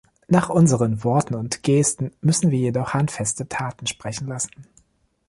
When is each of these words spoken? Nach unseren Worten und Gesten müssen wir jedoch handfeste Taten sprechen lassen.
Nach 0.27 0.49
unseren 0.49 1.03
Worten 1.03 1.35
und 1.35 1.61
Gesten 1.61 2.09
müssen 2.21 2.49
wir 2.49 2.57
jedoch 2.57 2.95
handfeste 2.95 3.47
Taten 3.47 3.85
sprechen 3.85 4.25
lassen. 4.27 4.49